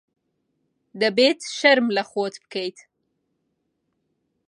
دەبێت 1.01 1.39
شەرم 1.57 1.87
لە 1.95 2.03
خۆت 2.11 2.35
بکەیت. 2.43 2.77